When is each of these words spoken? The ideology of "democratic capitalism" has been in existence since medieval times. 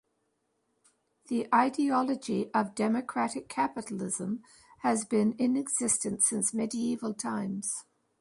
The 1.27 1.45
ideology 1.53 2.51
of 2.55 2.73
"democratic 2.73 3.47
capitalism" 3.47 4.41
has 4.79 5.05
been 5.05 5.33
in 5.33 5.55
existence 5.55 6.25
since 6.27 6.55
medieval 6.55 7.13
times. 7.13 7.85